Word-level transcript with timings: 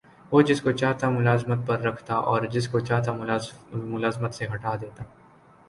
وہ 0.31 0.41
جس 0.41 0.61
کو 0.61 0.71
چاہتا 0.71 1.09
ملازمت 1.09 1.67
پر 1.67 1.79
رکھتا 1.81 2.15
اور 2.31 2.45
جس 2.53 2.67
کو 2.67 2.79
چاہتا 2.79 3.13
ملازمت 3.13 4.33
سے 4.35 4.47
ہٹا 4.53 4.75
دیتا 4.81 5.03